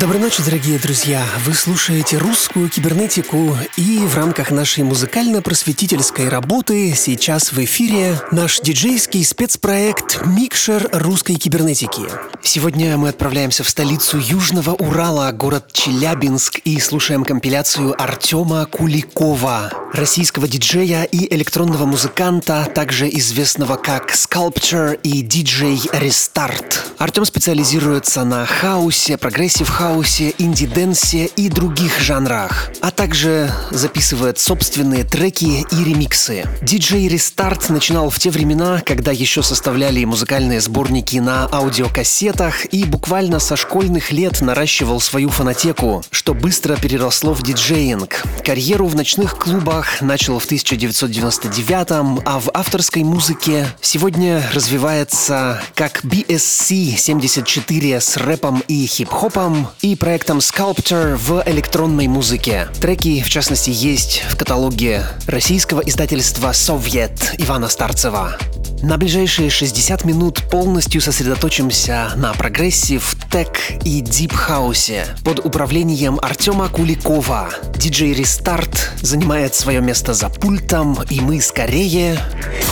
[0.00, 1.24] Доброй ночи, дорогие друзья!
[1.44, 9.24] Вы слушаете русскую кибернетику, и в рамках нашей музыкально-просветительской работы сейчас в эфире наш диджейский
[9.24, 12.02] спецпроект «Микшер русской кибернетики».
[12.44, 20.46] Сегодня мы отправляемся в столицу Южного Урала, город Челябинск, и слушаем компиляцию Артема Куликова, российского
[20.46, 26.78] диджея и электронного музыканта, также известного как Sculpture и диджей Restart.
[26.98, 33.50] Артем специализируется на хаусе, progressive хаусе, хаусе, indie dance е и других жанрах, а также
[33.70, 36.44] записывает собственные треки и ремиксы.
[36.60, 43.38] Диджей Restart начинал в те времена, когда еще составляли музыкальные сборники на аудиокассетах и буквально
[43.38, 48.24] со школьных лет наращивал свою фонотеку, что быстро переросло в диджеинг.
[48.44, 56.98] Карьеру в ночных клубах начал в 1999 а в авторской музыке сегодня развивается как BSC
[56.98, 62.68] 74 с рэпом и хип-хопом, и проектом Sculptor в электронной музыке.
[62.80, 68.36] Треки, в частности, есть в каталоге российского издательства «Совет» Ивана Старцева.
[68.82, 76.68] На ближайшие 60 минут полностью сосредоточимся на progressive, tech и deep хаусе под управлением Артема
[76.68, 77.50] Куликова.
[77.76, 82.18] Диджей Restart занимает свое место за пультом, и мы скорее...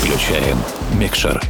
[0.01, 0.59] Включаем
[0.95, 1.43] микшер.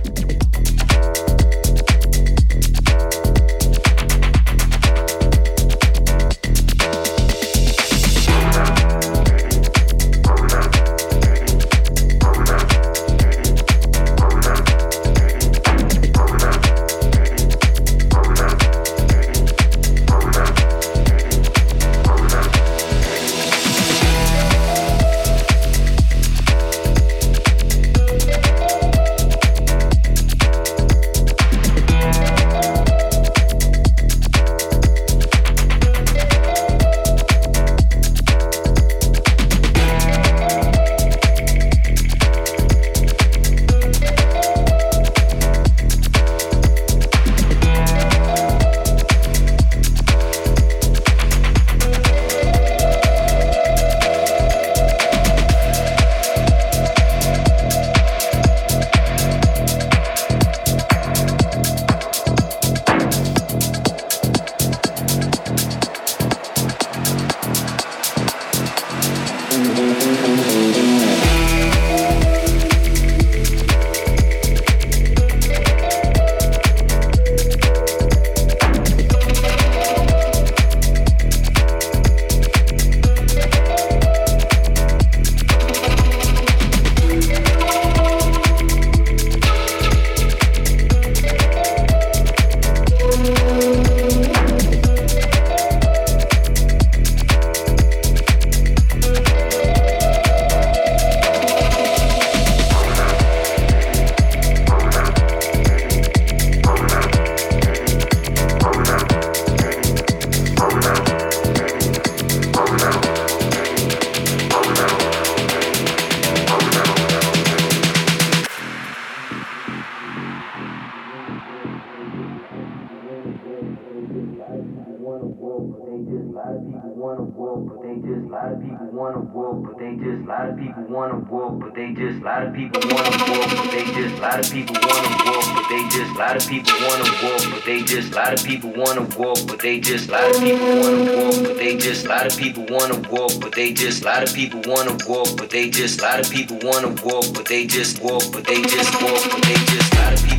[132.36, 134.20] lot of people want to walk, but they just.
[134.20, 136.16] lot of people want to walk, but they just.
[136.16, 138.12] lot of people want to walk, but they just.
[138.12, 140.10] lot of people want to walk, but they just.
[140.10, 142.04] lot of people want to walk, but they just.
[142.04, 144.04] lot of people want to walk, but they just.
[144.04, 146.02] lot of people want to walk, but they just.
[146.02, 149.42] lot of people want to walk, but they just walk, but they just walk, but
[149.42, 149.94] they just.
[149.94, 150.35] lot of people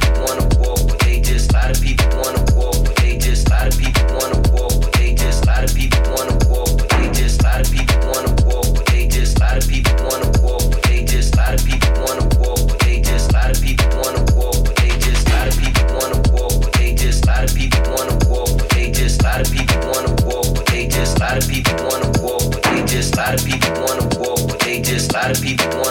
[25.27, 25.67] lot of people.
[25.67, 25.86] wanna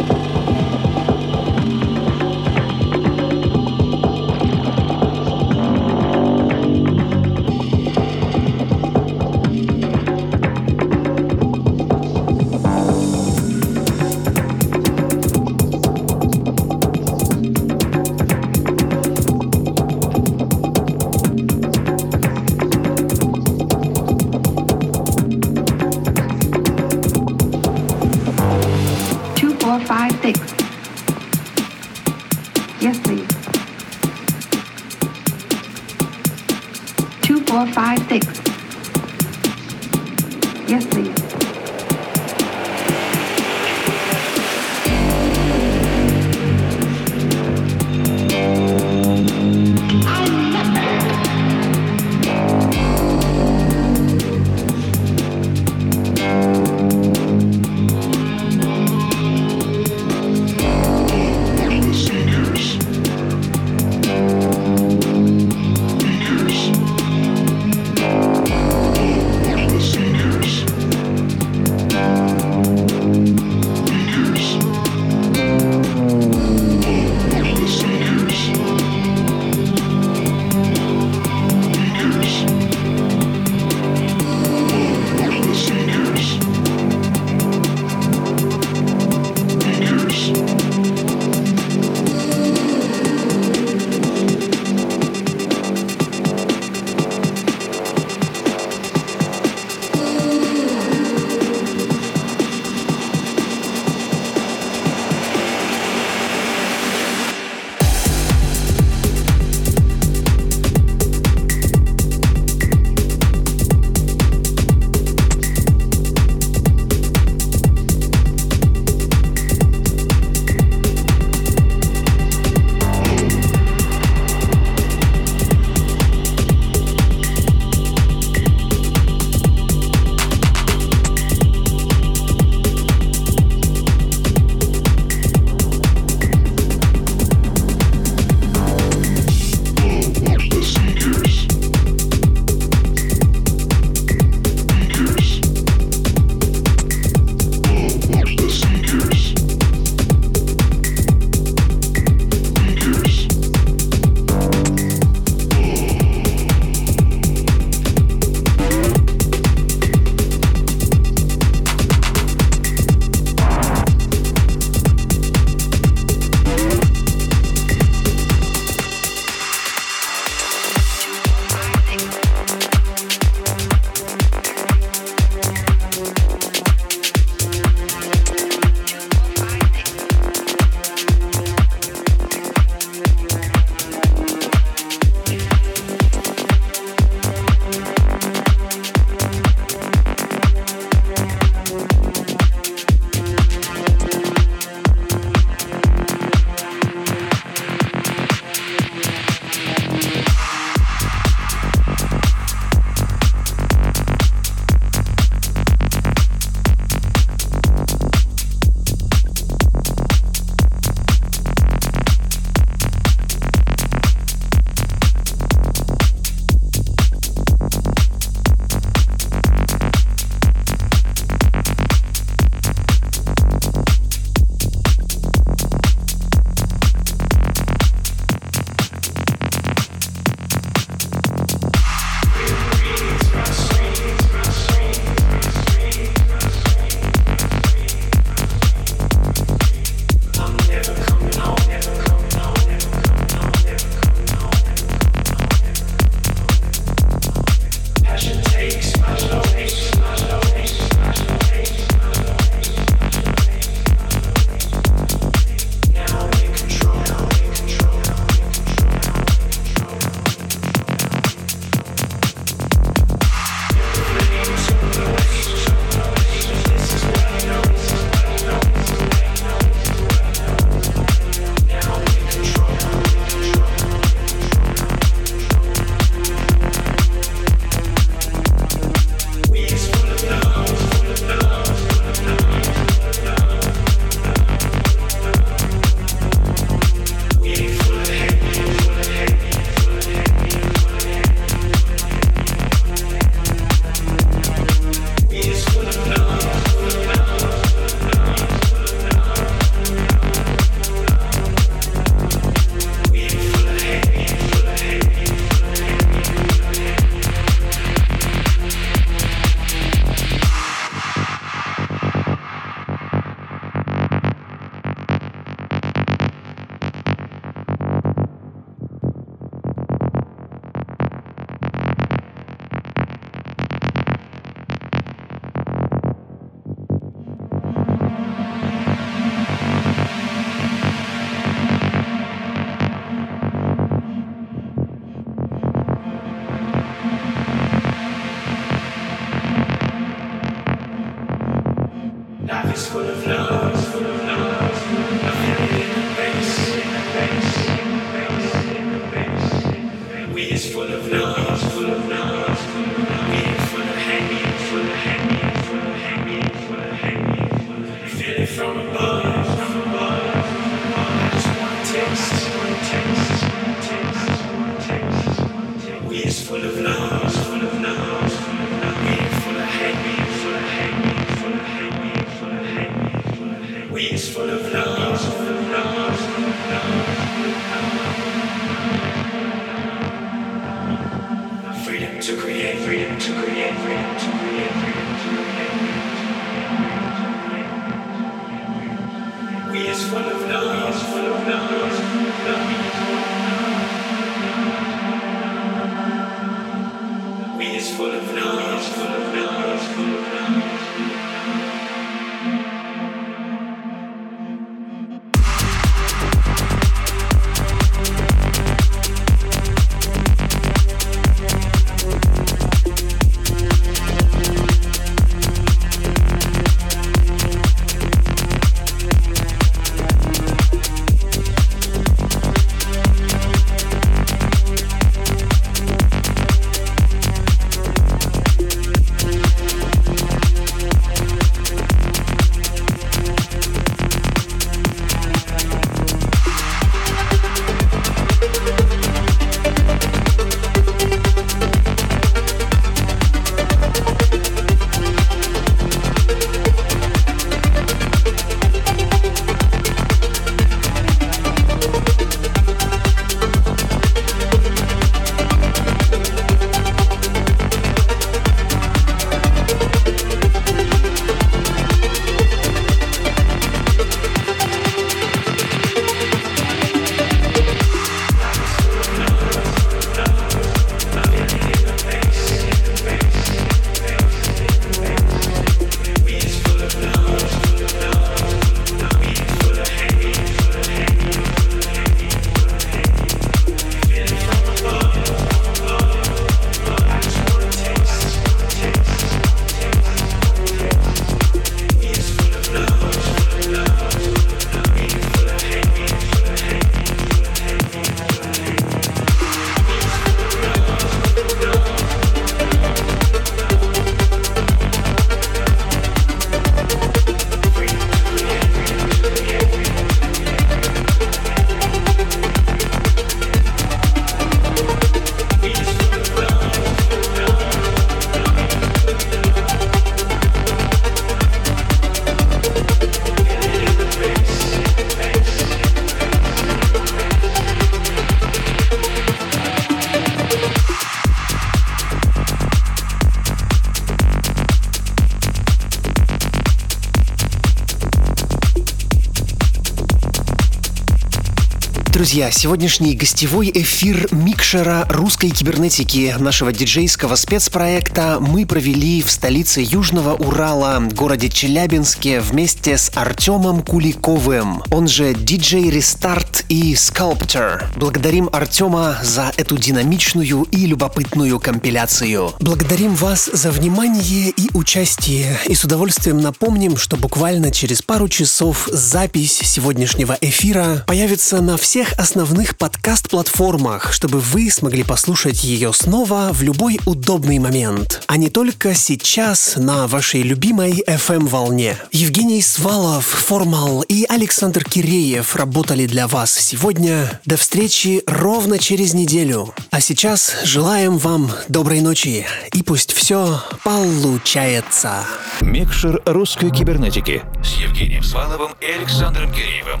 [542.32, 550.32] Друзья, сегодняшний гостевой эфир микшера русской кибернетики нашего диджейского спецпроекта мы провели в столице Южного
[550.32, 557.84] Урала, городе Челябинске, вместе с Артемом Куликовым, он же диджей Рестарт и Sculptor.
[557.96, 562.54] Благодарим Артема за эту динамичную и любопытную компиляцию.
[562.60, 568.88] Благодарим вас за внимание и участие, и с удовольствием напомним, что буквально через пару часов
[568.90, 576.62] запись сегодняшнего эфира появится на всех основных подкаст-платформах, чтобы вы смогли послушать ее снова в
[576.62, 581.98] любой удобный момент, а не только сейчас на вашей любимой FM-волне.
[582.12, 587.40] Евгений Свалов, Формал и Александр Киреев работали для вас сегодня.
[587.44, 589.74] До встречи ровно через неделю.
[589.90, 595.24] А сейчас желаем вам доброй ночи и пусть все получается.
[595.60, 600.00] Микшер русской кибернетики с Евгением Сваловым и Александром Киреевым.